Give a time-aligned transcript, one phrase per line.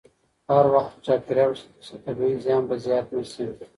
[0.51, 3.45] هر وخت چې چاپېریال وساتل شي، طبیعي زیان به زیات نه شي.